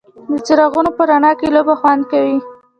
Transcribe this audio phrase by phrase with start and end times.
[0.29, 2.37] د څراغونو په رڼا کې لوبه خوند کوي.